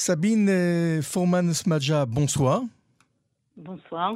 Sabine 0.00 1.02
Fourman-Smadja, 1.02 2.06
bonsoir. 2.06 2.62
Bonsoir. 3.54 4.14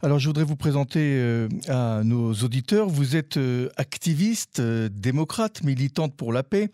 Alors, 0.00 0.18
je 0.18 0.26
voudrais 0.26 0.44
vous 0.44 0.56
présenter 0.56 1.18
euh, 1.20 1.50
à 1.68 2.02
nos 2.02 2.32
auditeurs. 2.32 2.88
Vous 2.88 3.14
êtes 3.14 3.36
euh, 3.36 3.68
activiste, 3.76 4.60
euh, 4.60 4.88
démocrate, 4.90 5.62
militante 5.62 6.16
pour 6.16 6.32
la 6.32 6.42
paix, 6.42 6.70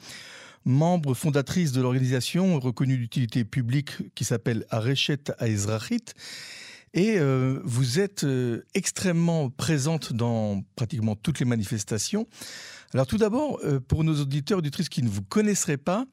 membre 0.65 1.15
fondatrice 1.15 1.73
de 1.73 1.83
l'organisation 1.83 2.61
reconnue 2.61 2.97
d'utilité 2.97 3.45
publique 3.45 3.91
qui 4.15 4.23
s'appelle 4.23 4.67
Arechet 4.71 5.33
Aezrachit. 5.41 6.15
Et 6.97 7.19
vous 7.65 7.99
êtes 7.99 8.25
extrêmement 8.75 9.51
présente 9.51 10.13
dans 10.13 10.63
pratiquement 10.77 11.17
toutes 11.17 11.41
les 11.41 11.45
manifestations. 11.45 12.29
Alors 12.95 13.09
tout 13.09 13.19
d'abord, 13.19 13.59
euh, 13.65 13.81
pour 13.81 14.05
nos 14.05 14.15
auditeurs 14.21 14.59
auditrices 14.59 14.89
qui 14.89 15.03
ne 15.03 15.09
vous 15.09 15.23
connaisseraient 15.23 15.77
pas, 15.77 16.05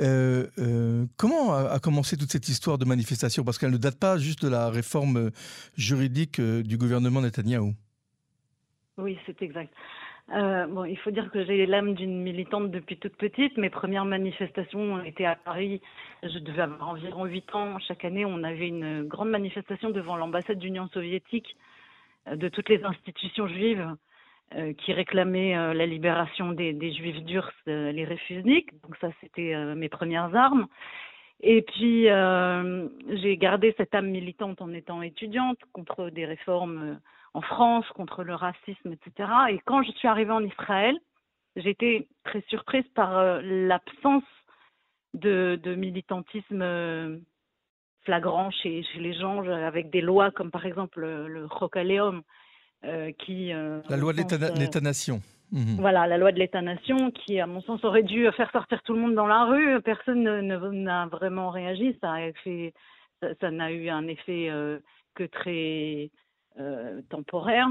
euh, 0.00 0.48
euh, 0.58 1.06
comment 1.16 1.54
a, 1.54 1.78
commencé 1.78 2.16
toute 2.16 2.32
cette 2.32 2.48
histoire 2.48 2.78
de 2.78 2.84
manifestation? 2.84 3.44
Parce 3.44 3.58
qu'elle 3.58 3.70
ne 3.70 3.76
date 3.76 3.96
pas 3.96 4.18
juste 4.18 4.42
de 4.42 4.48
la 4.48 4.68
réforme 4.68 5.30
juridique 5.76 6.40
du 6.40 6.76
gouvernement 6.76 7.20
Netanyahou. 7.20 7.74
Oui, 8.98 9.16
c'est 9.24 9.40
exact. 9.40 9.72
Bon, 10.28 10.84
il 10.84 10.98
faut 10.98 11.10
dire 11.10 11.30
que 11.30 11.44
j'ai 11.44 11.66
l'âme 11.66 11.94
d'une 11.94 12.22
militante 12.22 12.70
depuis 12.70 12.96
toute 12.96 13.16
petite. 13.16 13.56
Mes 13.56 13.70
premières 13.70 14.04
manifestations 14.04 15.02
étaient 15.04 15.24
à 15.24 15.36
Paris. 15.36 15.80
Je 16.22 16.38
devais 16.38 16.62
avoir 16.62 16.88
environ 16.88 17.24
8 17.24 17.54
ans. 17.54 17.78
Chaque 17.80 18.04
année, 18.04 18.24
on 18.24 18.42
avait 18.42 18.68
une 18.68 19.04
grande 19.04 19.30
manifestation 19.30 19.90
devant 19.90 20.16
l'ambassade 20.16 20.58
d'Union 20.58 20.88
soviétique 20.88 21.56
de 22.30 22.48
toutes 22.48 22.68
les 22.68 22.82
institutions 22.84 23.46
juives 23.46 23.86
euh, 24.54 24.72
qui 24.74 24.92
réclamaient 24.92 25.56
euh, 25.56 25.74
la 25.74 25.86
libération 25.86 26.52
des, 26.52 26.92
juifs 26.92 27.20
durs, 27.24 27.50
euh, 27.66 27.90
les 27.90 28.04
réfusniks. 28.04 28.70
Donc 28.82 28.96
ça, 29.00 29.08
c'était 29.20 29.56
mes 29.74 29.88
premières 29.88 30.34
armes. 30.36 30.68
Et 31.40 31.62
puis, 31.62 32.04
j'ai 32.04 33.36
gardé 33.36 33.74
cette 33.76 33.94
âme 33.94 34.08
militante 34.08 34.62
en 34.62 34.72
étant 34.72 35.02
étudiante 35.02 35.58
contre 35.72 36.10
des 36.10 36.24
réformes 36.24 36.98
en 37.36 37.42
France, 37.42 37.84
contre 37.94 38.24
le 38.24 38.34
racisme, 38.34 38.92
etc. 38.92 39.28
Et 39.50 39.60
quand 39.66 39.82
je 39.82 39.92
suis 39.92 40.08
arrivée 40.08 40.30
en 40.30 40.42
Israël, 40.42 40.96
j'étais 41.54 42.08
très 42.24 42.42
surprise 42.48 42.86
par 42.94 43.42
l'absence 43.42 44.24
de, 45.12 45.60
de, 45.62 45.74
militantisme 45.74 47.20
flagrant 48.04 48.50
chez, 48.50 48.82
chez, 48.84 49.00
les 49.00 49.12
gens, 49.12 49.46
avec 49.46 49.90
des 49.90 50.00
lois 50.00 50.30
comme 50.30 50.50
par 50.50 50.64
exemple 50.64 51.00
le, 51.00 51.28
le 51.28 51.46
euh, 52.84 53.12
qui... 53.18 53.52
Euh, 53.52 53.80
la 53.90 53.98
loi 53.98 54.14
de 54.14 54.20
euh, 54.20 54.54
l'État-nation. 54.58 55.20
Mhm. 55.52 55.76
Voilà, 55.78 56.06
la 56.06 56.16
loi 56.16 56.32
de 56.32 56.38
l'État-nation 56.38 57.10
qui, 57.10 57.38
à 57.38 57.46
mon 57.46 57.60
sens, 57.60 57.84
aurait 57.84 58.02
dû 58.02 58.26
faire 58.32 58.50
sortir 58.50 58.82
tout 58.82 58.94
le 58.94 59.00
monde 59.00 59.14
dans 59.14 59.26
la 59.26 59.44
rue. 59.44 59.82
Personne 59.82 60.22
n'a 60.22 61.06
vraiment 61.06 61.50
réagi. 61.50 61.98
Ça 62.00 63.50
n'a 63.50 63.72
eu 63.72 63.88
un 63.90 64.06
effet 64.06 64.50
que 65.14 65.24
très 65.24 66.10
temporaire. 67.08 67.68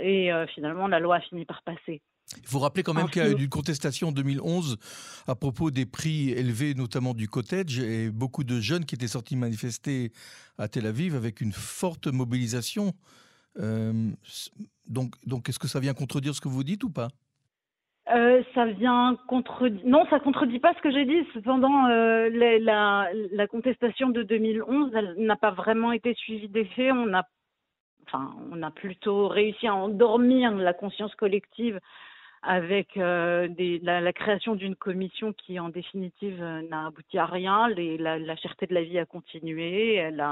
Et 0.00 0.30
finalement, 0.54 0.88
la 0.88 0.98
loi 0.98 1.16
a 1.16 1.20
fini 1.20 1.44
par 1.44 1.62
passer. 1.62 2.02
Il 2.38 2.48
faut 2.48 2.58
rappeler 2.58 2.82
quand 2.82 2.94
même 2.94 3.08
qu'il 3.10 3.22
y 3.22 3.26
a 3.26 3.28
eu 3.28 3.42
une 3.42 3.48
contestation 3.48 4.08
en 4.08 4.12
2011 4.12 4.78
à 5.26 5.34
propos 5.34 5.70
des 5.70 5.86
prix 5.86 6.30
élevés, 6.30 6.74
notamment 6.74 7.14
du 7.14 7.28
cottage, 7.28 7.78
et 7.78 8.10
beaucoup 8.10 8.44
de 8.44 8.60
jeunes 8.60 8.86
qui 8.86 8.94
étaient 8.94 9.08
sortis 9.08 9.36
manifester 9.36 10.10
à 10.58 10.66
Tel 10.66 10.86
Aviv 10.86 11.14
avec 11.14 11.40
une 11.40 11.52
forte 11.52 12.06
mobilisation 12.06 12.94
euh, 13.60 14.10
donc, 14.88 15.14
donc 15.26 15.48
est-ce 15.48 15.58
que 15.58 15.68
ça 15.68 15.80
vient 15.80 15.94
contredire 15.94 16.34
ce 16.34 16.40
que 16.40 16.48
vous 16.48 16.64
dites 16.64 16.84
ou 16.84 16.90
pas? 16.90 17.08
Euh, 18.14 18.42
ça 18.54 18.66
vient 18.66 19.16
contredire. 19.28 19.80
Non, 19.86 20.04
ça 20.10 20.20
contredit 20.20 20.58
pas 20.58 20.74
ce 20.74 20.82
que 20.82 20.92
j'ai 20.92 21.06
dit. 21.06 21.26
Cependant, 21.32 21.86
euh, 21.86 22.28
la, 22.30 23.08
la, 23.32 23.46
contestation 23.46 24.10
de 24.10 24.22
2011 24.22 24.92
n'a 25.16 25.36
pas 25.36 25.52
vraiment 25.52 25.92
été 25.92 26.12
suivie 26.14 26.48
des 26.48 26.66
faits. 26.66 26.92
On 26.92 27.14
a, 27.14 27.22
on 28.50 28.62
a 28.62 28.70
plutôt 28.70 29.28
réussi 29.28 29.66
à 29.66 29.74
endormir 29.74 30.54
la 30.54 30.72
conscience 30.72 31.14
collective 31.14 31.80
avec 32.46 32.96
euh, 32.96 33.48
la, 33.82 34.12
création 34.12 34.54
d'une 34.54 34.76
commission 34.76 35.32
qui, 35.32 35.58
en 35.58 35.70
définitive, 35.70 36.42
euh, 36.42 36.60
n'a 36.68 36.86
abouti 36.86 37.16
à 37.16 37.24
rien. 37.24 37.68
La, 37.68 38.18
la, 38.18 38.36
cherté 38.36 38.66
de 38.66 38.74
la 38.74 38.82
vie 38.82 38.98
a 38.98 39.06
continué. 39.06 39.94
Elle, 39.94 40.22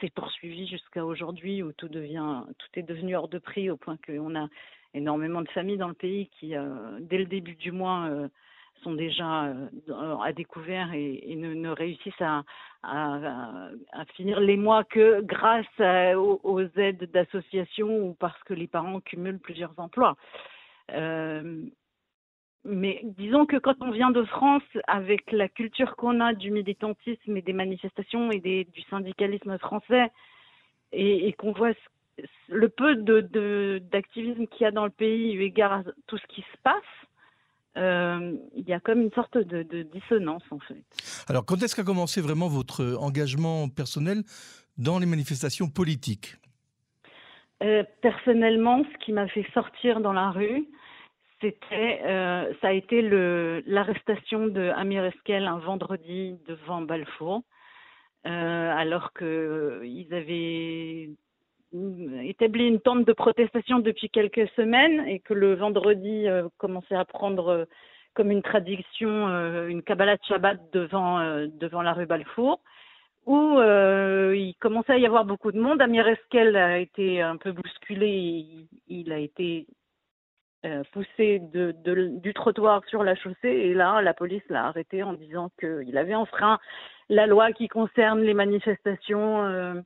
s'est 0.00 0.10
poursuivie 0.14 0.66
jusqu'à 0.66 1.04
aujourd'hui 1.04 1.62
où 1.62 1.72
tout 1.72 1.90
est 1.94 2.82
devenu 2.82 3.14
hors 3.14 3.28
de 3.28 3.38
prix 3.38 3.70
au 3.70 3.76
point 3.76 3.98
qu'on 4.06 4.34
a 4.36 4.48
énormément 4.94 5.42
de 5.42 5.48
familles 5.48 5.76
dans 5.76 5.88
le 5.88 5.94
pays 5.94 6.30
qui, 6.38 6.56
euh, 6.56 6.98
dès 7.00 7.18
le 7.18 7.26
début 7.26 7.56
du 7.56 7.72
mois, 7.72 8.08
sont 8.84 8.94
déjà 8.94 9.52
à 10.22 10.32
découvert 10.32 10.92
et, 10.94 11.34
ne, 11.36 11.70
réussissent 11.70 12.22
à, 12.22 12.44
finir 14.14 14.40
les 14.40 14.56
mois 14.56 14.84
que 14.84 15.22
grâce 15.22 15.66
aux, 16.16 16.40
aux 16.44 16.60
aides 16.78 17.10
d'associations 17.12 18.06
ou 18.06 18.14
parce 18.14 18.40
que 18.44 18.54
les 18.54 18.68
parents 18.68 19.00
cumulent 19.00 19.40
plusieurs 19.40 19.72
emplois. 19.78 20.16
Euh, 20.92 21.64
mais 22.64 23.00
disons 23.04 23.44
que 23.44 23.56
quand 23.56 23.76
on 23.80 23.90
vient 23.90 24.10
de 24.10 24.24
France, 24.24 24.62
avec 24.86 25.32
la 25.32 25.48
culture 25.48 25.96
qu'on 25.96 26.20
a 26.20 26.32
du 26.32 26.50
militantisme 26.50 27.36
et 27.36 27.42
des 27.42 27.52
manifestations 27.52 28.30
et 28.30 28.64
du 28.64 28.82
syndicalisme 28.88 29.58
français, 29.58 30.10
et, 30.92 31.32
qu'on 31.34 31.52
voit 31.52 31.72
le 32.48 32.68
peu 32.68 32.94
d'activisme 33.80 34.42
de, 34.42 34.46
qu'il 34.46 34.62
y 34.62 34.66
a 34.66 34.70
dans 34.70 34.84
le 34.84 34.90
pays 34.90 35.34
eu 35.34 35.42
égard 35.42 35.72
à 35.72 35.82
tout 36.06 36.16
ce 36.16 36.26
qui 36.28 36.40
se 36.40 36.56
passe, 36.62 36.82
euh, 37.76 38.36
il 38.54 38.68
y 38.68 38.72
a 38.72 38.80
comme 38.80 39.00
une 39.00 39.12
sorte 39.12 39.36
de, 39.36 39.62
de 39.62 39.82
dissonance 39.82 40.44
en 40.50 40.60
fait. 40.60 40.84
Alors 41.28 41.44
quand 41.44 41.62
est-ce 41.62 41.74
qu'a 41.74 41.82
commencé 41.82 42.20
vraiment 42.20 42.48
votre 42.48 42.96
engagement 43.00 43.68
personnel 43.68 44.22
dans 44.78 44.98
les 44.98 45.06
manifestations 45.06 45.68
politiques? 45.68 46.36
Euh, 47.62 47.82
personnellement, 48.02 48.82
ce 48.92 49.04
qui 49.04 49.12
m'a 49.12 49.26
fait 49.28 49.46
sortir 49.54 50.00
dans 50.00 50.12
la 50.12 50.30
rue, 50.30 50.66
c'était, 51.40 52.00
euh, 52.04 52.52
ça 52.60 52.68
a 52.68 52.72
été 52.72 53.02
l'arrestation 53.66 54.46
de 54.46 54.70
Amir 54.76 55.04
Eskel 55.04 55.46
un 55.46 55.58
vendredi 55.58 56.36
devant 56.46 56.82
Balfour, 56.82 57.42
alors 58.24 59.12
qu'ils 59.12 60.14
avaient 60.14 61.10
établi 62.22 62.66
une 62.66 62.80
tente 62.80 63.04
de 63.04 63.12
protestation 63.12 63.78
depuis 63.80 64.08
quelques 64.08 64.48
semaines 64.56 65.06
et 65.08 65.20
que 65.20 65.34
le 65.34 65.54
vendredi 65.54 66.26
commençait 66.58 66.94
à 66.94 67.04
prendre 67.04 67.66
comme 68.14 68.30
une 68.30 68.42
tradition 68.42 69.28
une 69.66 69.82
Kabbalah 69.82 70.16
de 70.16 70.24
Shabbat 70.28 70.58
devant, 70.72 71.18
devant 71.48 71.82
la 71.82 71.92
rue 71.92 72.06
Balfour 72.06 72.60
où 73.26 73.58
euh, 73.58 74.34
il 74.36 74.54
commençait 74.56 74.92
à 74.92 74.98
y 74.98 75.06
avoir 75.06 75.24
beaucoup 75.24 75.52
de 75.52 75.60
monde. 75.60 75.80
Amir 75.80 76.06
Eskel 76.06 76.56
a 76.56 76.78
été 76.78 77.22
un 77.22 77.36
peu 77.36 77.52
bousculé, 77.52 78.66
il, 78.88 79.12
a 79.12 79.18
été 79.18 79.66
euh, 80.66 80.82
poussé 80.92 81.40
de, 81.52 81.74
de, 81.84 82.18
du 82.18 82.34
trottoir 82.34 82.82
sur 82.86 83.02
la 83.02 83.14
chaussée 83.14 83.48
et 83.48 83.74
là, 83.74 84.02
la 84.02 84.14
police 84.14 84.42
l'a 84.50 84.66
arrêté 84.66 85.02
en 85.02 85.14
disant 85.14 85.50
qu'il 85.58 85.96
avait 85.96 86.14
enfreint 86.14 86.58
la 87.08 87.26
loi 87.26 87.52
qui 87.52 87.68
concerne 87.68 88.20
les 88.20 88.34
manifestations, 88.34 89.84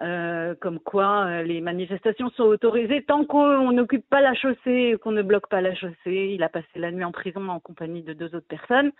euh, 0.00 0.54
comme 0.60 0.78
quoi 0.78 1.26
euh, 1.26 1.42
les 1.42 1.60
manifestations 1.60 2.30
sont 2.30 2.44
autorisées 2.44 3.02
tant 3.02 3.24
qu'on 3.24 3.72
n'occupe 3.72 4.08
pas 4.08 4.20
la 4.20 4.32
chaussée, 4.34 4.96
qu'on 5.02 5.10
ne 5.10 5.22
bloque 5.22 5.48
pas 5.48 5.60
la 5.60 5.74
chaussée. 5.74 6.30
Il 6.34 6.44
a 6.44 6.48
passé 6.48 6.68
la 6.76 6.92
nuit 6.92 7.02
en 7.02 7.10
prison 7.10 7.48
en 7.48 7.58
compagnie 7.58 8.02
de 8.02 8.12
deux 8.12 8.26
autres 8.26 8.46
personnes. 8.46 8.92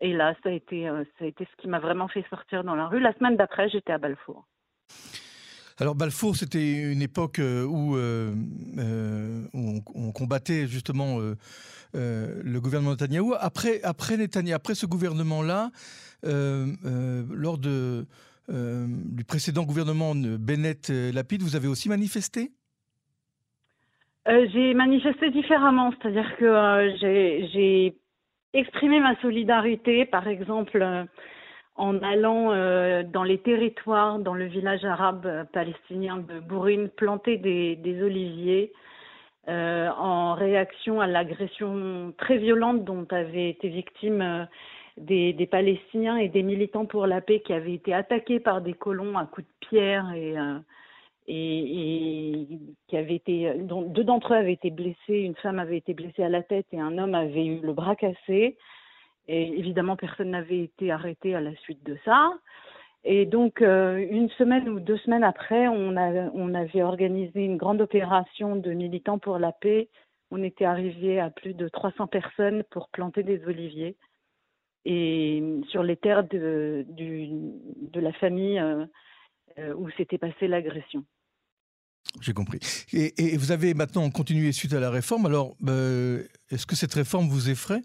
Et 0.00 0.12
là, 0.12 0.36
ça 0.44 0.50
a 0.50 0.52
été, 0.52 0.88
euh, 0.88 1.02
ça 1.18 1.24
a 1.24 1.28
été 1.28 1.48
ce 1.50 1.56
qui 1.60 1.66
m'a 1.66 1.80
vraiment 1.80 2.06
fait 2.06 2.24
sortir 2.30 2.62
dans 2.62 2.76
la 2.76 2.86
rue. 2.86 3.00
La 3.00 3.12
semaine 3.14 3.36
d'après, 3.36 3.68
j'étais 3.68 3.92
à 3.92 3.98
Balfour. 3.98 4.46
Alors 5.80 5.96
Balfour, 5.96 6.36
c'était 6.36 6.92
une 6.92 7.02
époque 7.02 7.40
où, 7.40 7.96
on, 7.96 9.80
combattait 10.12 10.68
justement 10.68 11.18
le 11.94 12.58
gouvernement 12.60 12.92
Netanyahou. 12.92 13.34
Après, 13.40 13.82
après 13.82 14.16
Netanyahou, 14.16 14.54
après 14.54 14.76
ce 14.76 14.86
gouvernement-là, 14.86 15.72
lors 16.22 17.58
de, 17.58 18.06
du 18.48 19.24
précédent 19.24 19.64
gouvernement 19.64 20.14
Bennett-Lapide, 20.14 21.42
vous 21.42 21.56
avez 21.56 21.68
aussi 21.68 21.88
manifesté? 21.88 22.52
J'ai 24.26 24.74
manifesté 24.74 25.30
différemment, 25.30 25.92
c'est-à-dire 25.92 26.36
que 26.38 26.96
j'ai 27.00 27.94
exprimer 28.54 29.00
ma 29.00 29.16
solidarité, 29.20 30.06
par 30.06 30.28
exemple, 30.28 30.80
euh, 30.80 31.04
en 31.74 32.00
allant 32.02 32.52
euh, 32.52 33.02
dans 33.02 33.24
les 33.24 33.38
territoires, 33.38 34.20
dans 34.20 34.34
le 34.34 34.46
village 34.46 34.84
arabe 34.84 35.26
euh, 35.26 35.44
palestinien 35.44 36.18
de 36.18 36.40
Bourine, 36.40 36.88
planter 36.88 37.36
des, 37.36 38.02
oliviers 38.02 38.72
en 39.46 40.32
réaction 40.32 41.02
à 41.02 41.06
l'agression 41.06 42.14
très 42.16 42.38
violente 42.38 42.82
dont 42.84 43.06
avaient 43.10 43.50
été 43.50 43.68
victimes 43.68 44.48
des, 44.96 45.48
Palestiniens 45.50 46.16
et 46.16 46.28
des 46.28 46.42
militants 46.42 46.86
pour 46.86 47.06
la 47.06 47.20
paix 47.20 47.40
qui 47.40 47.52
avaient 47.52 47.74
été 47.74 47.92
attaqués 47.92 48.40
par 48.40 48.60
des 48.60 48.74
colons 48.74 49.18
à 49.18 49.26
coups 49.26 49.46
de 49.46 49.66
pierre 49.68 50.12
et 50.12 50.36
et, 51.26 52.46
qui 52.88 52.96
avait 52.96 53.14
été, 53.14 53.54
dont 53.54 53.82
deux 53.82 54.04
d'entre 54.04 54.34
eux 54.34 54.36
avaient 54.36 54.52
été 54.52 54.70
blessés, 54.70 54.96
une 55.08 55.36
femme 55.36 55.58
avait 55.58 55.78
été 55.78 55.94
blessée 55.94 56.22
à 56.22 56.28
la 56.28 56.42
tête 56.42 56.66
et 56.72 56.80
un 56.80 56.98
homme 56.98 57.14
avait 57.14 57.46
eu 57.46 57.60
le 57.60 57.72
bras 57.72 57.96
cassé. 57.96 58.56
Et 59.26 59.58
évidemment, 59.58 59.96
personne 59.96 60.30
n'avait 60.30 60.60
été 60.60 60.90
arrêté 60.90 61.34
à 61.34 61.40
la 61.40 61.54
suite 61.56 61.84
de 61.84 61.96
ça. 62.04 62.32
Et 63.04 63.26
donc, 63.26 63.62
euh, 63.62 64.06
une 64.10 64.28
semaine 64.30 64.68
ou 64.68 64.80
deux 64.80 64.98
semaines 64.98 65.24
après, 65.24 65.68
on, 65.68 65.96
a, 65.96 66.30
on 66.34 66.54
avait 66.54 66.82
organisé 66.82 67.44
une 67.44 67.56
grande 67.56 67.80
opération 67.80 68.56
de 68.56 68.72
militants 68.72 69.18
pour 69.18 69.38
la 69.38 69.52
paix. 69.52 69.88
On 70.30 70.42
était 70.42 70.64
arrivé 70.64 71.20
à 71.20 71.30
plus 71.30 71.54
de 71.54 71.68
300 71.68 72.06
personnes 72.06 72.64
pour 72.70 72.88
planter 72.88 73.22
des 73.22 73.42
oliviers 73.46 73.96
et 74.84 75.42
sur 75.68 75.82
les 75.82 75.96
terres 75.96 76.24
de, 76.24 76.84
du, 76.88 77.28
de 77.30 78.00
la 78.00 78.12
famille 78.12 78.58
euh, 78.58 78.84
euh, 79.58 79.74
où 79.74 79.90
s'était 79.90 80.18
passée 80.18 80.48
l'agression. 80.48 81.04
J'ai 82.20 82.32
compris. 82.32 82.60
Et, 82.92 83.36
vous 83.36 83.50
avez 83.50 83.74
maintenant 83.74 84.08
continué 84.10 84.52
suite 84.52 84.72
à 84.72 84.80
la 84.80 84.90
réforme. 84.90 85.26
Alors, 85.26 85.56
est-ce 86.50 86.66
que 86.66 86.76
cette 86.76 86.94
réforme 86.94 87.26
vous 87.26 87.50
effraie? 87.50 87.80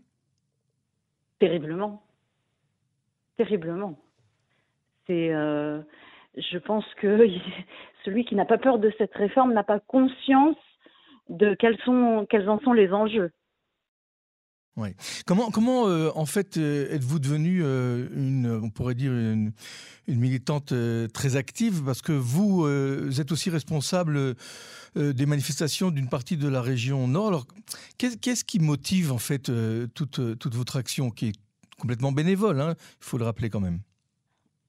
Terriblement. 1.39 2.03
Terriblement. 3.37 3.97
Euh, 5.09 5.81
je 6.37 6.57
pense 6.59 6.85
que 7.01 7.27
celui 8.05 8.25
qui 8.25 8.35
n'a 8.35 8.45
pas 8.45 8.57
peur 8.57 8.79
de 8.79 8.93
cette 8.97 9.13
réforme 9.15 9.53
n'a 9.53 9.63
pas 9.63 9.79
conscience 9.79 10.57
de 11.29 11.55
quels, 11.55 11.77
sont, 11.79 12.27
quels 12.29 12.49
en 12.49 12.59
sont 12.59 12.73
les 12.73 12.91
enjeux. 12.91 13.31
Comment, 15.25 15.51
comment 15.51 15.87
euh, 15.87 16.09
en 16.15 16.25
fait, 16.25 16.57
euh, 16.57 16.93
êtes-vous 16.93 17.19
devenue 17.19 17.61
une, 17.61 18.59
on 18.63 18.69
pourrait 18.69 18.95
dire, 18.95 19.11
une, 19.11 19.51
militante 20.07 20.73
très 21.13 21.35
active? 21.35 21.83
Parce 21.85 22.01
que 22.01 22.11
vous, 22.11 22.67
êtes 23.19 23.31
aussi 23.31 23.49
responsable 23.49 24.35
des 24.95 25.25
manifestations 25.25 25.91
d'une 25.91 26.09
partie 26.09 26.37
de 26.37 26.47
la 26.47 26.61
région 26.61 27.07
Nord. 27.07 27.27
Alors, 27.27 27.47
qu'est-ce 27.97 28.43
qui 28.43 28.59
motive 28.59 29.11
en 29.11 29.19
fait 29.19 29.51
toute, 29.93 30.39
toute 30.39 30.55
votre 30.55 30.77
action, 30.77 31.11
qui 31.11 31.27
est 31.27 31.35
complètement 31.79 32.11
bénévole 32.11 32.59
hein, 32.59 32.73
Il 33.01 33.05
faut 33.05 33.17
le 33.17 33.25
rappeler 33.25 33.49
quand 33.49 33.59
même. 33.59 33.79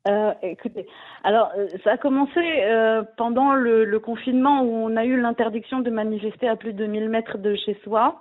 Euh, 0.09 0.33
écoutez, 0.43 0.87
alors 1.25 1.53
euh, 1.59 1.69
ça 1.85 1.93
a 1.93 1.97
commencé 1.99 2.41
euh, 2.41 3.03
pendant 3.19 3.53
le, 3.53 3.99
confinement 3.99 4.62
où 4.62 4.73
on 4.73 4.97
a 4.97 5.05
eu 5.05 5.21
l'interdiction 5.21 5.81
de 5.81 5.91
manifester 5.91 6.49
à 6.49 6.57
plus 6.57 6.73
de 6.73 6.87
1000 6.87 7.11
mètres 7.11 7.37
de 7.37 7.55
chez 7.55 7.79
soi. 7.85 8.19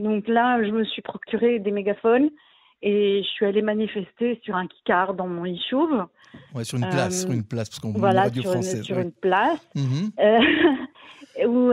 Donc 0.00 0.28
là, 0.28 0.62
je 0.62 0.70
me 0.70 0.84
suis 0.84 1.02
procuré 1.02 1.58
des 1.58 1.70
mégaphones 1.70 2.30
et 2.82 3.22
je 3.22 3.28
suis 3.28 3.46
allée 3.46 3.62
manifester 3.62 4.40
sur 4.42 4.56
un 4.56 4.66
kikar 4.66 5.14
dans 5.14 5.26
mon 5.26 5.44
Yishuv. 5.44 6.06
Ouais, 6.54 6.64
sur 6.64 6.78
une 6.78 6.88
place, 6.88 7.22
sur 7.22 7.32
une 7.32 7.44
place, 7.44 7.68
parce 7.68 7.80
qu'on 7.80 7.92
voilà, 7.92 8.22
radio 8.22 8.42
sur, 8.42 8.54
une, 8.54 8.62
sur 8.62 8.98
une 8.98 9.12
place. 9.12 9.68
Mhm. 9.74 10.10
où, 11.46 11.72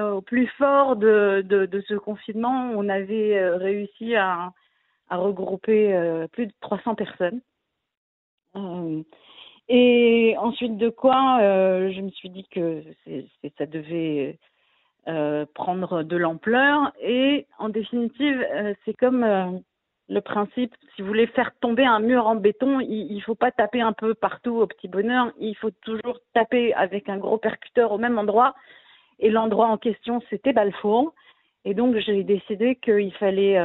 au 0.00 0.20
plus 0.20 0.46
fort 0.58 0.96
de, 0.96 1.42
de, 1.44 1.66
de, 1.66 1.80
ce 1.88 1.94
confinement, 1.94 2.70
on 2.74 2.88
avait 2.88 3.56
réussi 3.56 4.14
à, 4.14 4.52
à 5.08 5.16
regrouper 5.16 6.26
plus 6.32 6.46
de 6.46 6.52
300 6.60 6.94
personnes. 6.94 7.40
Euh, 8.56 9.02
et 9.68 10.36
ensuite 10.38 10.76
de 10.76 10.88
quoi, 10.88 11.38
euh, 11.40 11.92
je 11.92 12.00
me 12.00 12.10
suis 12.10 12.30
dit 12.30 12.46
que 12.50 12.82
ça 13.58 13.66
devait 13.66 14.38
euh, 15.08 15.46
prendre 15.54 16.02
de 16.02 16.16
l'ampleur. 16.16 16.92
Et 17.00 17.46
en 17.58 17.68
définitive, 17.68 18.44
c'est 18.84 18.94
comme 18.94 19.62
le 20.08 20.20
principe, 20.20 20.74
si 20.94 21.02
vous 21.02 21.08
voulez 21.08 21.26
faire 21.28 21.52
tomber 21.60 21.84
un 21.84 22.00
mur 22.00 22.26
en 22.26 22.36
béton, 22.36 22.80
il 22.80 23.14
ne 23.14 23.20
faut 23.20 23.34
pas 23.34 23.50
taper 23.50 23.80
un 23.80 23.92
peu 23.92 24.14
partout 24.14 24.56
au 24.56 24.66
petit 24.66 24.88
bonheur, 24.88 25.32
il 25.38 25.56
faut 25.56 25.72
toujours 25.82 26.18
taper 26.32 26.72
avec 26.74 27.08
un 27.08 27.18
gros 27.18 27.38
percuteur 27.38 27.92
au 27.92 27.98
même 27.98 28.18
endroit. 28.18 28.54
Et 29.18 29.30
l'endroit 29.30 29.68
en 29.68 29.78
question, 29.78 30.22
c'était 30.30 30.52
Balfour. 30.52 31.14
Et 31.64 31.74
donc, 31.74 31.96
j'ai 31.96 32.22
décidé 32.22 32.76
qu'il 32.76 33.12
fallait 33.14 33.58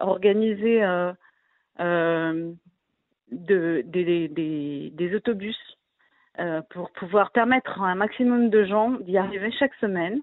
organiser 0.00 0.82
de, 3.32 3.82
des, 3.86 4.90
des, 4.90 5.14
autobus 5.14 5.56
euh, 6.38 6.62
pour 6.70 6.90
pouvoir 6.92 7.30
permettre 7.32 7.80
à 7.80 7.86
un 7.86 7.94
maximum 7.94 8.50
de 8.50 8.64
gens 8.64 8.90
d'y 8.90 9.18
arriver 9.18 9.50
chaque 9.52 9.74
semaine. 9.76 10.20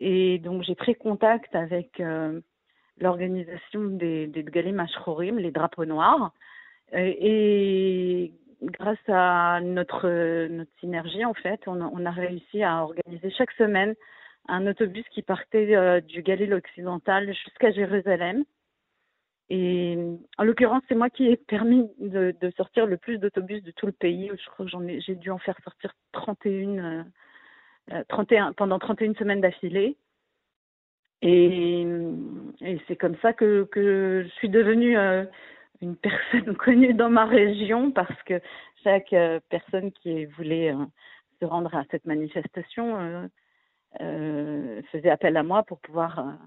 Et 0.00 0.38
donc 0.38 0.62
j'ai 0.62 0.74
pris 0.74 0.94
contact 0.94 1.54
avec 1.54 2.00
euh, 2.00 2.40
l'organisation 3.00 3.84
des, 3.84 4.26
des 4.26 4.44
Galim 4.44 4.84
les 5.38 5.50
drapeaux 5.50 5.84
noirs. 5.84 6.32
Et, 6.92 8.32
grâce 8.62 8.98
à 9.08 9.60
notre, 9.62 10.48
notre 10.48 10.70
synergie, 10.80 11.24
en 11.24 11.34
fait, 11.34 11.60
on, 11.66 12.06
a 12.06 12.10
réussi 12.10 12.62
à 12.62 12.82
organiser 12.82 13.30
chaque 13.30 13.52
semaine 13.52 13.94
un 14.48 14.66
autobus 14.66 15.04
qui 15.10 15.22
partait 15.22 15.76
euh, 15.76 16.00
du 16.00 16.22
Galilée 16.22 16.54
occidental 16.54 17.32
jusqu'à 17.34 17.70
Jérusalem 17.70 18.44
et 19.50 19.96
en 20.36 20.44
l'occurrence, 20.44 20.82
c'est 20.88 20.94
moi 20.94 21.08
qui 21.08 21.26
ai 21.26 21.36
permis 21.36 21.88
de, 21.98 22.34
sortir 22.56 22.86
le 22.86 22.98
plus 22.98 23.18
d'autobus 23.18 23.62
de 23.62 23.70
tout 23.70 23.86
le 23.86 23.92
pays. 23.92 24.30
Je 24.30 24.50
crois 24.50 24.66
que 24.66 24.70
j'en 24.70 24.86
ai, 24.86 25.00
j'ai 25.00 25.14
dû 25.14 25.30
en 25.30 25.38
faire 25.38 25.58
sortir 25.64 25.92
31, 26.12 27.06
31 28.08 28.48
euh, 28.48 28.52
pendant 28.56 28.78
31 28.78 29.14
semaines 29.14 29.40
d'affilée. 29.40 29.96
Et, 31.20 31.86
et 32.60 32.80
c'est 32.86 32.96
comme 32.96 33.16
ça 33.22 33.32
que, 33.32 33.64
que, 33.64 34.22
je 34.24 34.28
suis 34.34 34.48
devenue 34.48 34.96
euh, 34.96 35.24
une 35.80 35.96
personne 35.96 36.56
connue 36.58 36.94
dans 36.94 37.10
ma 37.10 37.24
région 37.24 37.90
parce 37.90 38.22
que 38.22 38.40
chaque 38.84 39.12
euh, 39.12 39.40
personne 39.48 39.90
qui 39.92 40.26
voulait 40.26 40.72
se 41.40 41.44
rendre 41.44 41.74
à 41.74 41.84
cette 41.90 42.04
manifestation 42.04 43.28
faisait 43.98 45.10
appel 45.10 45.36
à 45.36 45.42
moi 45.42 45.62
pour 45.64 45.78
pouvoir 45.80 46.38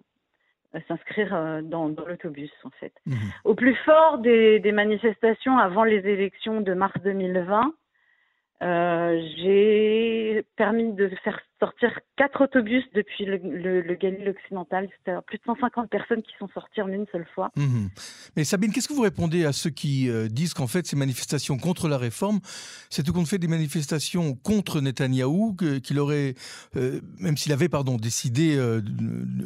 s'inscrire 0.87 1.33
euh, 1.33 1.61
dans, 1.61 1.87
l'autobus 1.87 2.51
en 2.63 2.69
fait. 2.71 2.93
Mhm. 3.05 3.17
Au 3.43 3.55
plus 3.55 3.75
fort 3.75 4.19
des, 4.19 4.59
des, 4.59 4.71
manifestations 4.71 5.57
avant 5.57 5.83
les 5.83 6.07
élections 6.07 6.61
de 6.61 6.73
mars 6.73 6.95
2020, 7.03 7.61
euh, 7.65 7.69
j'ai 8.61 10.45
permis 10.55 10.93
de 10.93 11.09
faire 11.23 11.41
sortir 11.61 11.99
quatre 12.17 12.41
autobus 12.41 12.83
depuis 12.95 13.25
le, 13.25 13.37
le, 13.81 13.95
Galilée 13.95 14.31
occidental. 14.31 14.89
C'était 14.97 15.17
plus 15.27 15.37
de 15.37 15.43
150 15.45 15.89
personnes 15.89 16.23
qui 16.23 16.31
sont 16.39 16.47
sorties 16.53 16.81
en 16.81 16.87
une 16.87 17.05
seule 17.11 17.27
fois. 17.35 17.51
Mhm. 17.55 17.89
Mais 18.35 18.43
Sabine, 18.43 18.71
qu'est-ce 18.71 18.87
que 18.87 18.93
vous 18.93 19.01
répondez 19.01 19.45
à 19.45 19.53
ceux 19.53 19.69
qui 19.69 20.09
euh, 20.09 20.27
disent 20.27 20.55
qu'en 20.55 20.65
fait 20.65 20.87
ces 20.87 20.95
manifestations 20.95 21.57
contre 21.57 21.87
la 21.87 21.99
réforme, 21.99 22.39
c'est 22.89 23.03
tout 23.03 23.13
compte 23.13 23.27
fait 23.27 23.37
des 23.37 23.47
manifestations 23.47 24.33
contre 24.33 24.81
Netanyahou, 24.81 25.55
qu'il 25.83 25.99
aurait, 25.99 26.33
euh, 26.75 26.99
même 27.19 27.37
s'il 27.37 27.53
avait 27.53 27.69
pardon 27.69 27.97
décidé 27.97 28.59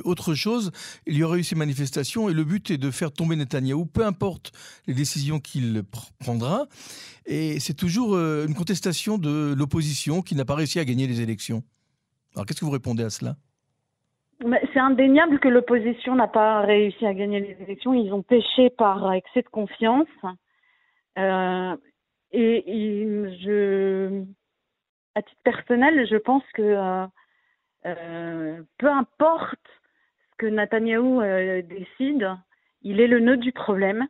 autre 0.04 0.34
chose, 0.34 0.72
il 1.06 1.18
y 1.18 1.24
aurait 1.24 1.40
eu 1.40 1.44
ces 1.44 1.56
manifestations 1.56 2.30
et 2.30 2.34
le 2.34 2.46
but 2.46 2.72
est 2.72 2.78
de 2.78 2.92
faire 2.92 3.12
tomber 3.12 3.36
Netanyahou, 3.36 3.86
peu 3.86 4.06
importe 4.06 4.54
les 4.88 4.94
décisions 4.94 5.40
qu'il 5.40 5.84
prendra. 6.20 6.68
Et 7.26 7.60
c'est 7.60 7.74
toujours 7.74 8.16
une 8.16 8.54
contestation 8.54 9.18
de 9.18 9.54
l'opposition 9.58 10.22
qui 10.22 10.36
n'a 10.36 10.46
pas 10.46 10.56
réussi 10.56 10.80
à 10.80 10.86
gagner 10.86 11.08
les 11.08 11.22
élections. 11.22 11.64
Alors 12.36 12.46
qu'est-ce 12.46 12.60
que 12.60 12.66
vous 12.66 12.72
répondez 12.72 13.04
à 13.04 13.10
cela? 13.10 13.36
C'est 14.42 14.80
indéniable 14.80 15.40
que 15.40 15.48
l'opposition 15.48 16.16
n'a 16.16 16.28
pas 16.28 16.62
réussi 16.62 17.06
à 17.06 17.14
gagner 17.14 17.40
les 17.40 17.64
élections. 17.64 17.94
Ils 17.94 18.12
ont 18.14 18.22
péché 18.22 18.70
par 18.70 19.14
excès 19.14 19.42
de 19.42 19.48
confiance. 19.48 20.08
Euh, 21.18 21.78
et, 22.34 22.64
je, 23.42 24.24
à 25.16 25.22
titre 25.22 25.42
personnel, 25.44 26.06
je 26.10 26.18
pense 26.18 26.44
que 26.54 26.62
euh, 26.62 27.08
euh, 27.86 28.62
peu 28.78 28.90
importe 28.90 29.66
ce 30.32 30.36
que 30.38 30.48
Netanyahou 30.48 31.22
décide, 31.62 32.36
il 32.82 33.00
est 33.00 33.08
le 33.08 33.22
nœud 33.22 33.38
du 33.38 33.54
problème 33.54 34.06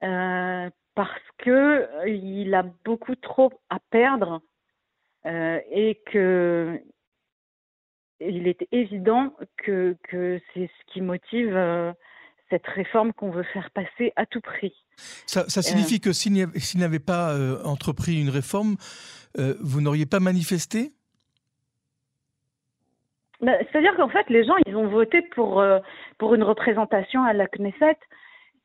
parce 0.00 1.22
que 1.38 2.06
il 2.06 2.54
a 2.54 2.62
beaucoup 2.84 3.16
trop 3.16 3.52
à 3.70 3.80
perdre 3.90 4.40
et 5.24 6.00
que 6.06 6.80
il 8.20 8.48
est 8.48 8.66
évident 8.72 9.32
que, 9.56 9.96
que 10.08 10.40
c'est 10.52 10.66
ce 10.66 10.92
qui 10.92 11.00
motive 11.00 11.56
euh, 11.56 11.92
cette 12.50 12.66
réforme 12.66 13.12
qu'on 13.12 13.30
veut 13.30 13.44
faire 13.52 13.70
passer 13.70 14.12
à 14.16 14.26
tout 14.26 14.40
prix. 14.40 14.74
Ça, 14.96 15.46
signifie 15.48 16.00
que 16.00 16.12
s'il 16.12 16.80
n'avait 16.80 16.98
pas 16.98 17.36
entrepris 17.64 18.20
une 18.20 18.30
réforme, 18.30 18.76
vous 19.36 19.80
n'auriez 19.82 20.06
pas 20.06 20.20
manifesté? 20.20 20.92
Bah, 23.42 23.52
C'est-à-dire 23.60 23.94
qu'en 23.96 24.08
fait, 24.08 24.30
les 24.30 24.44
gens, 24.44 24.54
ils 24.64 24.76
ont 24.76 24.88
voté 24.88 25.20
pour, 25.34 25.62
pour 26.18 26.34
une 26.34 26.44
représentation 26.44 27.24
à 27.24 27.34
la 27.34 27.46
Knesset, 27.48 27.98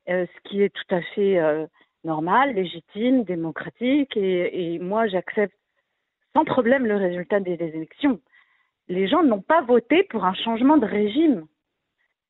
ce 0.06 0.48
qui 0.48 0.62
est 0.62 0.70
tout 0.70 0.94
à 0.94 1.02
fait 1.14 1.66
normal, 2.04 2.54
légitime, 2.54 3.24
démocratique, 3.24 4.16
et, 4.16 4.78
moi 4.80 5.06
j'accepte 5.06 5.54
sans 6.34 6.44
problème 6.44 6.86
le 6.86 6.96
résultat 6.96 7.40
des, 7.40 7.52
élections. 7.52 8.20
Les 8.92 9.08
gens 9.08 9.22
n'ont 9.22 9.40
pas 9.40 9.62
voté 9.62 10.02
pour 10.04 10.26
un 10.26 10.34
changement 10.34 10.76
de 10.76 10.84
régime. 10.84 11.46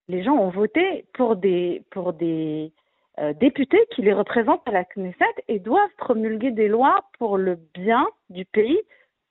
Les 0.06 0.22
gens 0.22 0.36
ont 0.36 0.50
voté 0.50 1.06
pour 1.12 1.34
des, 1.34 1.82
pour 1.90 2.12
des 2.12 2.72
euh, 3.18 3.32
députés 3.32 3.84
qui 3.90 4.02
les 4.02 4.12
représentent 4.12 4.66
à 4.66 4.70
la 4.70 4.84
Knesset 4.84 5.34
et 5.48 5.58
doivent 5.58 5.96
promulguer 5.98 6.52
des 6.52 6.68
lois 6.68 7.04
pour 7.18 7.36
le 7.36 7.58
bien 7.74 8.06
du 8.30 8.44
pays 8.44 8.78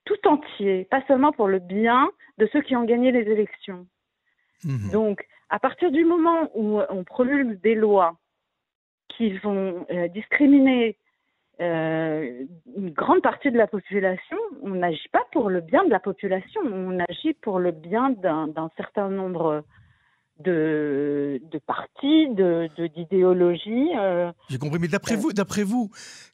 tout 0.04 0.28
entier, 0.28 0.86
pas 0.92 1.02
seulement 1.08 1.32
pour 1.32 1.48
le 1.48 1.60
bien 1.60 2.12
de 2.38 2.50
ceux 2.52 2.62
qui 2.62 2.76
ont 2.76 2.84
gagné 2.84 3.14
les 3.14 3.32
élections. 3.32 3.88
Mmh 4.66 4.92
Donc, 4.92 5.26
À 5.50 5.60
partir 5.60 5.90
du 5.90 6.04
moment 6.04 6.50
où 6.54 6.82
on 6.90 7.04
promulgue 7.06 7.62
des 7.62 7.76
lois 7.76 8.18
qui 9.08 9.38
vont 9.38 9.86
discriminer 10.14 10.98
une 11.60 12.92
grande 12.92 13.22
partie 13.22 13.52
de 13.52 13.58
la 13.58 13.68
population, 13.68 14.38
on 14.64 14.72
n'agit 14.72 15.10
pas 15.12 15.24
pour 15.32 15.50
le 15.50 15.62
bien 15.62 15.84
de 15.86 15.90
la 15.90 16.00
population, 16.00 16.62
on 16.66 17.00
agit 17.00 17.34
pour 17.42 17.60
le 17.60 17.72
bien 17.72 18.10
d'un 18.12 18.70
certain 18.78 19.10
nombre 19.10 19.64
de, 20.40 21.40
de 21.52 21.60
partis, 21.60 22.30
d'idéologies. 22.96 23.94
De, 23.94 24.32
J'ai 24.50 24.58
compris, 24.58 24.80
mais 24.80 24.88
d'après 24.88 25.16
vous, 25.16 25.34
d'après 25.34 25.64
vous, 25.64 25.92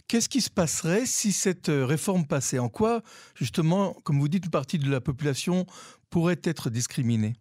qu'est-ce 0.08 0.30
qui 0.30 0.42
se 0.42 0.50
passerait 0.50 1.06
si 1.06 1.32
cette 1.32 1.68
réforme 1.68 2.26
passait? 2.26 2.60
En 2.60 2.70
quoi, 2.70 3.02
justement, 3.36 3.94
comme 4.06 4.20
vous 4.20 4.30
dites, 4.30 4.46
une 4.46 4.52
partie 4.52 4.80
de 4.80 4.90
la 4.90 5.02
population 5.02 5.66
pourrait 6.10 6.40
être 6.44 6.70
discriminée? 6.70 7.34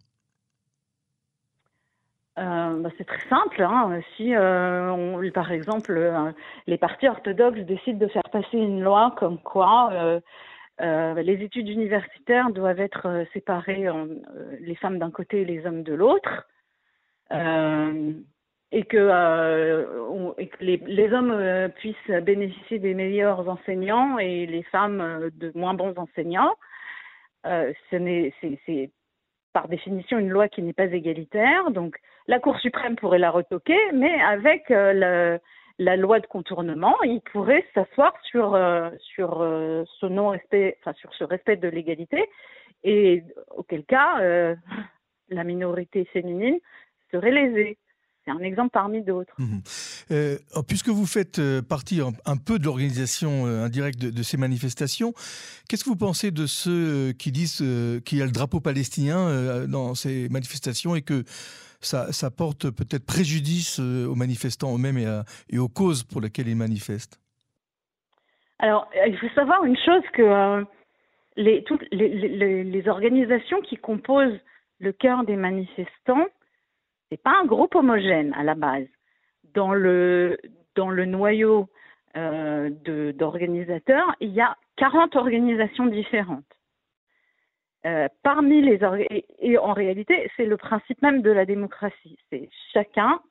Euh, 2.37 2.79
bah, 2.81 2.89
c'est 2.97 3.07
très 3.07 3.27
simple. 3.29 3.63
Hein. 3.63 3.99
Si, 4.15 4.35
euh, 4.35 4.91
on, 4.91 5.29
par 5.31 5.51
exemple, 5.51 5.91
euh, 5.97 6.31
les 6.67 6.77
partis 6.77 7.07
orthodoxes 7.07 7.59
décident 7.61 7.97
de 7.97 8.07
faire 8.07 8.29
passer 8.31 8.57
une 8.57 8.83
loi 8.83 9.15
comme 9.17 9.39
quoi 9.39 10.21
les 10.79 11.43
études 11.43 11.69
universitaires 11.69 12.51
doivent 12.51 12.79
être 12.79 13.25
séparées, 13.33 13.87
les 14.59 14.75
femmes 14.75 14.99
d'un 14.99 15.09
côté 15.09 15.41
et 15.41 15.45
les 15.45 15.65
hommes 15.65 15.81
de 15.81 15.93
l'autre, 15.95 16.47
et 17.31 18.83
que, 18.83 19.87
les, 20.61 21.13
hommes 21.13 21.71
puissent 21.77 22.21
bénéficier 22.21 22.77
des 22.77 22.93
meilleurs 22.93 23.49
enseignants 23.49 24.19
et 24.19 24.45
les 24.45 24.61
femmes 24.63 25.31
de 25.33 25.51
moins 25.55 25.73
bons 25.73 25.95
enseignants, 25.97 26.53
c'est 27.43 28.91
par 29.53 29.67
définition 29.67 30.19
une 30.19 30.29
loi 30.29 30.47
qui 30.47 30.61
n'est 30.61 30.73
pas 30.73 30.85
égalitaire. 30.85 31.71
Donc 31.71 31.97
la 32.27 32.39
Cour 32.39 32.59
suprême 32.59 32.95
pourrait 32.95 33.19
la 33.19 33.31
retoquer, 33.31 33.79
mais 33.93 34.21
avec 34.21 34.69
euh, 34.71 35.37
la 35.79 35.95
loi 35.95 36.19
de 36.19 36.27
contournement, 36.27 36.95
il 37.03 37.21
pourrait 37.21 37.65
s'asseoir 37.73 38.13
sur, 38.23 38.53
euh, 38.55 38.89
sur 39.15 39.41
euh, 39.41 39.83
ce 39.99 40.05
non-respect, 40.05 40.77
enfin 40.81 40.93
sur 40.93 41.13
ce 41.13 41.23
respect 41.23 41.55
de 41.55 41.69
l'égalité, 41.69 42.29
et 42.83 43.23
auquel 43.55 43.85
cas 43.85 44.19
la 45.29 45.43
minorité 45.43 46.05
féminine 46.05 46.59
serait 47.11 47.31
lésée. 47.31 47.77
C'est 48.27 48.33
un 48.33 48.39
exemple 48.39 48.71
parmi 48.73 49.01
d'autres. 49.03 49.33
Mmh 49.39 49.59
oh, 50.55 50.63
puisque 50.63 50.89
vous 50.89 51.05
faites 51.05 51.41
partie 51.61 52.01
un, 52.01 52.37
peu 52.37 52.59
de 52.59 52.65
l'organisation 52.65 53.45
indirecte 53.45 53.99
de, 53.99 54.23
ces 54.23 54.37
manifestations, 54.37 55.13
qu'est-ce 55.69 55.83
que 55.83 55.89
vous 55.89 55.95
pensez 55.95 56.31
de 56.31 56.45
ceux 56.45 57.13
qui 57.13 57.31
disent 57.31 57.63
qu'il 58.05 58.17
y 58.17 58.21
a 58.21 58.25
le 58.25 58.31
drapeau 58.31 58.59
palestinien 58.59 59.65
dans 59.67 59.95
ces 59.95 60.27
manifestations 60.29 60.95
et 60.95 61.01
que 61.01 61.23
ça, 61.79 62.11
ça 62.11 62.29
porte 62.29 62.69
peut-être 62.69 63.05
préjudice 63.05 63.79
aux 63.79 64.15
manifestants 64.15 64.75
eux-mêmes 64.75 64.97
et, 64.97 65.21
et, 65.49 65.59
aux 65.59 65.69
causes 65.69 66.03
pour 66.03 66.21
lesquelles 66.21 66.47
ils 66.47 66.55
manifestent? 66.55 67.19
Alors, 68.59 68.89
il 69.05 69.17
faut 69.17 69.29
savoir 69.35 69.63
une 69.63 69.77
chose 69.77 70.03
que 70.13 70.65
les, 71.37 71.63
toutes 71.63 71.83
les, 71.91 72.63
les 72.63 72.87
organisations 72.89 73.61
qui 73.61 73.77
composent 73.77 74.39
le 74.79 74.91
cœur 74.91 75.23
des 75.23 75.35
manifestants 75.35 76.25
c'est 77.09 77.21
pas 77.21 77.39
un 77.41 77.45
groupe 77.45 77.75
homogène 77.75 78.33
à 78.33 78.43
la 78.43 78.55
base. 78.55 78.87
Dans 79.53 79.73
le, 79.73 80.37
dans 80.75 80.89
le 80.89 81.05
noyau 81.05 81.69
euh, 82.15 82.69
d'organisateurs, 83.13 84.15
il 84.19 84.29
y 84.29 84.41
a 84.41 84.55
40 84.77 85.15
organisations 85.15 85.87
différentes. 85.87 86.43
Euh, 87.85 88.07
parmi 88.23 88.61
les 88.61 88.79
et 89.39 89.57
en 89.57 89.71
réalité, 89.71 90.29
c'est 90.35 90.45
le 90.45 90.57
principe 90.57 91.01
même 91.01 91.21
de 91.21 91.29
la 91.31 91.45
démocratie. 91.45 92.17
C'est 92.29 92.49
chacun 92.73 93.21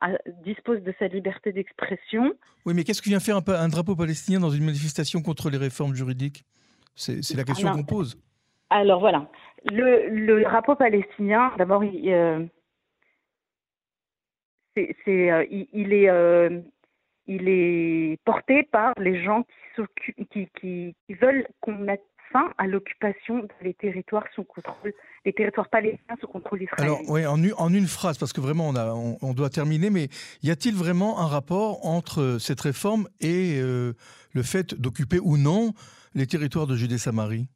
dispose 0.43 0.81
de 0.81 0.93
sa 0.97 1.07
liberté 1.07 1.51
d'expression. 1.51 2.33
Oui, 2.65 2.73
mais 2.73 2.83
qu'est-ce 2.83 3.01
que 3.01 3.09
vient 3.09 3.19
faire 3.19 3.37
un, 3.37 3.43
un, 3.47 3.67
drapeau 3.67 3.95
palestinien 3.95 4.39
dans 4.39 4.49
une 4.49 4.65
manifestation 4.65 5.21
contre 5.21 5.49
les 5.49 5.57
réformes 5.57 5.93
juridiques? 5.93 6.43
C'est 6.95 7.35
la 7.35 7.43
question 7.43 7.71
qu'on 7.71 7.83
pose. 7.83 8.17
Alors 8.69 8.99
voilà, 8.99 9.29
le, 9.65 10.09
le 10.09 10.41
drapeau 10.41 10.75
palestinien, 10.75 11.51
d'abord, 11.57 11.83
il, 11.83 12.11
euh, 12.11 12.43
c'est, 15.05 15.31
euh, 15.31 15.45
il, 15.49 15.93
est, 15.93 16.09
euh, 16.09 16.61
il 17.25 17.49
est 17.49 18.17
porté 18.25 18.63
par 18.63 18.93
les 18.97 19.23
gens 19.23 19.45
qui, 20.03 20.25
qui, 20.27 20.47
qui, 20.59 21.13
veulent 21.21 21.47
qu'on 21.61 21.75
mette 21.75 22.03
fin 22.31 22.51
à 22.57 22.67
l'occupation 22.67 23.47
des 23.61 23.73
territoires 23.73 24.25
sous 24.35 24.43
contrôle, 24.43 24.93
les 25.25 25.33
territoires 25.33 25.69
palestiniens 25.69 26.15
sous 26.19 26.27
contrôle 26.27 26.63
israélien. 26.63 26.95
Alors, 26.95 27.09
oui, 27.09 27.25
en, 27.25 27.37
en, 27.57 27.73
une 27.73 27.87
phrase, 27.87 28.17
parce 28.17 28.33
que 28.33 28.41
vraiment, 28.41 28.67
on, 28.67 28.75
a, 28.75 28.93
on, 28.93 29.33
doit 29.33 29.49
terminer, 29.49 29.89
mais 29.89 30.07
y 30.43 30.51
a-t-il 30.51 30.75
vraiment 30.75 31.19
un 31.19 31.27
rapport 31.27 31.85
entre 31.85 32.37
cette 32.39 32.61
réforme 32.61 33.07
et 33.21 33.59
euh, 33.61 33.93
le 34.33 34.43
fait 34.43 34.75
d'occuper 34.79 35.19
ou 35.19 35.37
non 35.37 35.71
les 36.15 36.27
territoires 36.27 36.67
de 36.67 36.75
Judée-Samarie? 36.75 37.47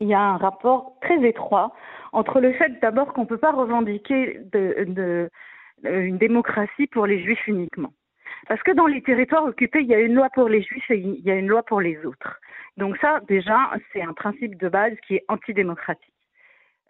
Il 0.00 0.08
y 0.08 0.14
a 0.14 0.20
un 0.20 0.36
rapport 0.36 0.98
très 1.00 1.26
étroit 1.26 1.72
entre 2.12 2.40
le 2.40 2.52
fait 2.54 2.80
d'abord 2.80 3.12
qu'on 3.12 3.22
ne 3.22 3.26
peut 3.26 3.38
pas 3.38 3.52
revendiquer 3.52 4.40
de, 4.52 4.84
de 4.84 5.02
euh, 5.02 5.28
une 5.84 6.18
démocratie 6.18 6.86
pour 6.86 7.06
les 7.06 7.22
juifs 7.22 7.46
uniquement. 7.46 7.92
Parce 8.48 8.62
que 8.62 8.72
dans 8.72 8.86
les 8.86 9.02
territoires 9.02 9.44
occupés, 9.44 9.80
il 9.80 9.88
y 9.88 9.94
a 9.94 10.00
une 10.00 10.14
loi 10.14 10.28
pour 10.30 10.48
les 10.48 10.62
juifs 10.62 10.90
et 10.90 10.98
il 10.98 11.20
y 11.24 11.30
a 11.30 11.34
une 11.34 11.48
loi 11.48 11.62
pour 11.62 11.80
les 11.80 11.98
autres. 12.04 12.40
Donc 12.76 12.96
ça, 12.98 13.20
déjà, 13.28 13.70
c'est 13.92 14.02
un 14.02 14.12
principe 14.12 14.60
de 14.60 14.68
base 14.68 14.92
qui 15.06 15.16
est 15.16 15.24
antidémocratique. 15.28 16.12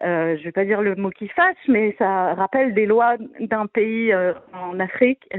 Euh, 0.03 0.35
je 0.35 0.39
ne 0.39 0.43
vais 0.45 0.51
pas 0.51 0.65
dire 0.65 0.81
le 0.81 0.95
mot 0.95 1.09
qui 1.09 1.27
fâche, 1.29 1.57
mais 1.67 1.95
ça 1.97 2.35
rappelle 2.35 2.75
des 2.75 2.85
lois 2.85 3.17
d'un 3.39 3.65
pays 3.65 4.11
euh, 4.13 4.33
en 4.53 4.79
Afrique. 4.79 5.27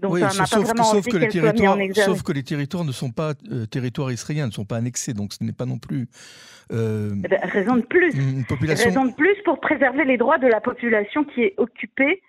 Donc 0.00 0.12
oui, 0.12 0.20
sauf, 0.30 0.50
pas 0.50 0.60
vraiment 0.60 0.84
sauf, 0.84 1.06
que 1.06 1.16
les 1.16 1.26
territoires, 1.26 1.76
sauf 1.94 2.22
que 2.22 2.30
les 2.30 2.44
territoires 2.44 2.84
ne 2.84 2.92
sont 2.92 3.10
pas 3.10 3.32
euh, 3.50 3.66
territoires 3.66 4.12
israéliens, 4.12 4.46
ne 4.46 4.52
sont 4.52 4.64
pas 4.64 4.76
annexés, 4.76 5.12
donc 5.12 5.32
ce 5.32 5.42
n'est 5.42 5.52
pas 5.52 5.66
non 5.66 5.78
plus. 5.78 6.06
Euh, 6.70 7.10
eh 7.24 7.28
ben, 7.28 7.40
raison 7.42 7.74
de 7.74 7.82
plus. 7.82 8.14
Une 8.14 8.44
population... 8.44 8.90
Raison 8.90 9.06
de 9.06 9.14
plus 9.14 9.34
pour 9.44 9.58
préserver 9.58 10.04
les 10.04 10.16
droits 10.16 10.38
de 10.38 10.46
la 10.46 10.60
population 10.60 11.24
qui 11.24 11.42
est 11.42 11.54
occupée 11.56 12.22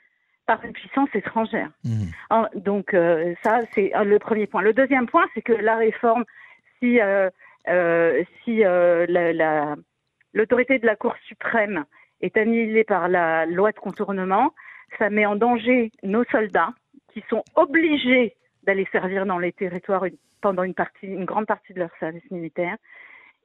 par 0.49 0.65
une 0.65 0.73
puissance 0.73 1.09
étrangère. 1.13 1.69
Mmh. 1.83 2.45
Donc 2.55 2.95
euh, 2.95 3.35
ça, 3.43 3.59
c'est 3.75 3.95
euh, 3.95 4.03
le 4.03 4.17
premier 4.17 4.47
point. 4.47 4.63
Le 4.63 4.73
deuxième 4.73 5.05
point, 5.05 5.27
c'est 5.35 5.43
que 5.43 5.53
la 5.53 5.75
réforme, 5.75 6.25
si, 6.79 6.99
euh, 6.99 7.29
si 8.43 8.63
l'autorité 10.33 10.79
de 10.79 10.87
la 10.87 10.95
Cour 10.95 11.13
suprême 11.27 11.85
est 12.21 12.35
annihilée 12.35 12.83
par 12.83 13.09
la 13.09 13.45
loi 13.45 13.71
de 13.71 13.77
contournement, 13.77 14.55
ça 14.97 15.11
met 15.11 15.27
en 15.27 15.35
danger 15.35 15.91
nos 16.01 16.23
soldats 16.31 16.73
qui 17.13 17.23
sont 17.29 17.43
obligés 17.53 18.35
d'aller 18.63 18.87
servir 18.91 19.27
dans 19.27 19.37
les 19.37 19.51
territoires 19.51 20.05
pendant 20.41 20.63
une, 20.63 20.73
partie, 20.73 21.05
une 21.05 21.25
grande 21.25 21.45
partie 21.45 21.75
de 21.75 21.79
leur 21.79 21.91
service 21.99 22.27
militaire. 22.31 22.75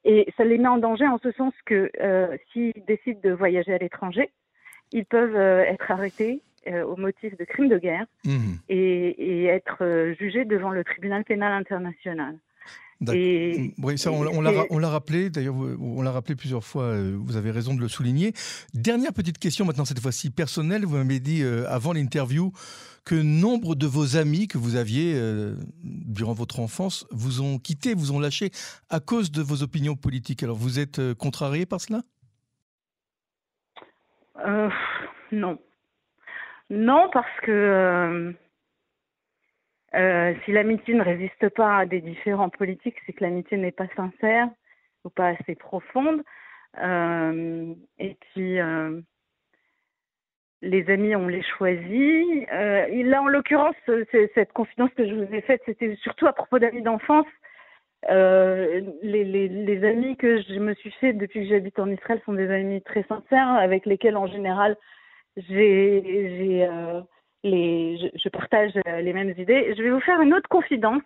Et 0.07 0.33
ça 0.39 0.45
les 0.45 0.57
met 0.57 0.69
en 0.69 0.79
danger 0.79 1.07
en 1.07 1.19
ce 1.19 1.33
sens 1.33 1.53
que 1.67 1.91
s'ils 2.51 2.73
décident 2.87 3.21
de 3.23 3.33
voyager 3.33 3.75
à 3.75 3.79
l'étranger, 3.79 4.31
ils 4.93 5.05
peuvent 5.05 5.37
être 5.37 5.91
arrêtés 5.91 6.43
euh, 6.67 6.83
au 6.83 6.97
motif 6.97 7.37
de 7.37 7.45
crimes 7.45 7.69
de 7.69 7.77
guerre 7.77 8.07
mhm. 8.25 8.57
et, 8.71 9.45
être 9.45 9.83
euh, 9.83 10.15
jugé 10.19 10.47
devant 10.47 10.71
le 10.71 10.83
tribunal 10.83 11.23
pénal 11.23 11.53
international. 11.53 12.39
Et, 13.13 13.75
oui, 13.83 13.99
ça, 13.99 14.11
on, 14.13 14.41
l'a 14.41 14.89
rappelé, 14.89 15.29
d'ailleurs, 15.29 15.57
on 15.57 16.01
l'a 16.01 16.11
rappelé 16.11 16.37
plusieurs 16.37 16.65
fois, 16.65 16.85
euh, 16.85 17.19
vous 17.21 17.37
avez 17.37 17.51
raison 17.51 17.75
de 17.75 17.81
le 17.81 17.89
souligner. 17.89 18.33
Dernière 18.73 19.13
petite 19.13 19.37
question, 19.37 19.67
maintenant, 19.67 19.85
cette 19.85 20.01
fois-ci 20.01 20.31
personnelle. 20.31 20.87
Vous 20.87 20.97
m'avez 20.97 21.21
dit 21.21 21.43
avant 21.69 21.93
l'interview 21.93 22.53
que 23.05 23.15
nombre 23.15 23.75
de 23.75 23.87
vos 23.87 24.17
amis 24.17 24.49
que 24.49 24.57
vous 24.57 24.77
aviez 24.77 25.21
durant 25.83 26.33
votre 26.33 26.61
enfance 26.61 27.07
vous 27.11 27.43
ont 27.43 27.59
quitté, 27.59 27.93
vous 27.93 28.13
ont 28.13 28.21
lâché 28.21 28.53
à 28.89 29.01
cause 29.01 29.31
de 29.31 29.43
vos 29.43 29.63
opinions 29.63 29.97
politiques. 29.97 30.43
Alors, 30.43 30.57
vous 30.57 30.79
êtes 30.79 31.13
contrarié 31.15 31.67
par 31.67 31.83
cela? 31.83 32.01
Non. 35.33 35.59
Non, 36.71 37.11
parce 37.13 37.41
que 37.43 37.51
euh, 37.51 38.33
euh, 39.95 40.35
si 40.45 40.53
l'amitié 40.53 40.95
ne 40.95 41.03
résiste 41.03 41.49
pas 41.51 41.79
à 41.79 41.87
des 41.87 42.01
différents 42.01 42.49
politiques, 42.49 42.97
c'est 43.05 43.13
que 43.13 43.23
l'amitié 43.23 43.59
n'est 43.59 43.73
pas 43.73 43.89
sincère 43.97 44.49
ou 45.05 45.11
pas 45.11 45.29
assez 45.29 45.55
profonde. 45.55 46.23
Euh, 46.79 47.75
et 47.99 48.17
puis, 48.21 48.59
les 50.63 50.91
amis, 50.91 51.15
on 51.15 51.29
les 51.29 51.43
choisit. 51.43 52.49
là, 52.49 53.23
en 53.23 53.29
l'occurrence, 53.29 53.77
cette 54.35 54.53
confidence 54.53 54.91
que 54.97 55.07
je 55.07 55.15
vous 55.15 55.35
ai 55.35 55.43
faite, 55.43 55.63
c'était 55.67 55.95
surtout 55.97 56.27
à 56.27 56.33
propos 56.33 56.59
d'amis 56.59 56.83
d'enfance. 56.83 57.27
Les, 58.09 59.25
les, 59.25 59.49
les, 59.49 59.85
amis 59.85 60.17
que 60.17 60.43
je 60.43 60.59
me 60.59 60.75
suis 60.75 60.91
fait 61.01 61.13
depuis 61.13 61.43
que 61.43 61.49
j'habite 61.49 61.79
en 61.79 61.91
Israël 61.91 62.21
sont 62.27 62.35
des 62.35 62.51
amis 62.51 62.83
très 62.83 63.05
sincères, 63.05 63.49
avec 63.49 63.87
lesquels 63.87 64.17
en 64.17 64.27
général 64.27 64.77
j'ai 65.37 66.01
les, 66.01 66.69
je, 67.45 68.29
partage 68.29 68.73
les 68.87 69.13
mêmes 69.13 69.35
idées. 69.37 69.75
Je 69.77 69.83
vais 69.83 69.91
vous 69.91 70.01
faire 70.01 70.21
une 70.21 70.35
autre 70.35 70.49
confidence. 70.49 71.03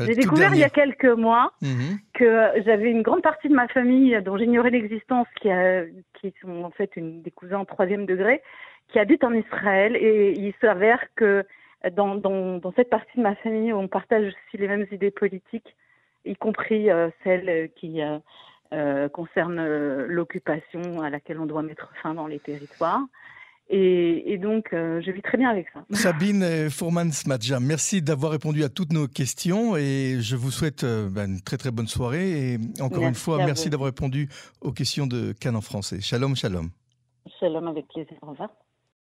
J'ai 0.00 0.14
découvert 0.14 0.52
il 0.54 0.60
y 0.60 0.64
a 0.64 0.70
quelques 0.70 1.04
mois 1.04 1.52
mhm. 1.62 1.98
que 2.14 2.50
j'avais 2.64 2.90
une 2.90 3.02
grande 3.02 3.22
partie 3.22 3.48
de 3.48 3.54
ma 3.54 3.68
famille 3.68 4.20
dont 4.22 4.36
j'ignorais 4.36 4.70
l'existence, 4.70 5.26
qui, 5.40 5.48
qui 6.20 6.34
sont 6.40 6.64
en 6.64 6.70
fait 6.70 6.90
une, 6.96 7.22
des 7.22 7.30
cousins 7.30 7.58
en 7.58 7.64
troisième 7.64 8.06
degré, 8.06 8.42
qui 8.88 8.98
habitent 8.98 9.24
en 9.24 9.32
Israël. 9.32 9.96
Et 9.96 10.32
il 10.36 10.52
s'avère 10.60 11.02
que 11.14 11.44
dans, 11.92 12.16
dans, 12.16 12.58
dans, 12.58 12.72
cette 12.72 12.90
partie 12.90 13.16
de 13.16 13.22
ma 13.22 13.36
famille, 13.36 13.72
on 13.72 13.86
partage 13.88 14.26
aussi 14.26 14.56
les 14.56 14.68
mêmes 14.68 14.86
idées 14.90 15.12
politiques, 15.12 15.76
y 16.28 16.36
compris 16.36 16.90
euh, 16.90 17.10
celles 17.24 17.70
qui 17.76 18.02
euh, 18.02 18.18
euh, 18.72 19.08
concernent 19.08 20.04
l'occupation 20.06 21.00
à 21.00 21.10
laquelle 21.10 21.40
on 21.40 21.46
doit 21.46 21.62
mettre 21.62 21.90
fin 22.02 22.14
dans 22.14 22.26
les 22.26 22.38
territoires. 22.38 23.02
Et, 23.70 24.38
donc, 24.38 24.68
je 24.72 25.10
vis 25.10 25.20
très 25.20 25.36
bien 25.36 25.50
avec 25.50 25.66
ça. 25.74 25.84
Sabine 25.90 26.70
Fourman-Smadja, 26.70 27.60
merci 27.60 28.00
d'avoir 28.00 28.32
répondu 28.32 28.64
à 28.64 28.70
toutes 28.70 28.94
nos 28.94 29.06
questions 29.06 29.76
et 29.76 30.16
je 30.20 30.36
vous 30.36 30.50
souhaite 30.50 30.86
ben, 30.86 31.32
une 31.32 31.42
très 31.42 31.58
très 31.58 31.70
bonne 31.70 31.86
soirée. 31.86 32.54
Et 32.54 32.58
encore 32.80 33.02
une 33.02 33.14
fois, 33.14 33.36
merci 33.44 33.68
d'avoir 33.68 33.88
répondu 33.88 34.30
aux 34.62 34.72
questions 34.72 35.06
de 35.06 35.34
Cannes 35.38 35.56
en 35.56 35.60
français. 35.60 36.00
Shalom, 36.00 36.34
shalom. 36.34 36.70
Shalom 37.38 37.68
avec 37.68 37.88
plaisir. 37.88 38.16
Au 38.22 38.30
revoir. 38.30 38.48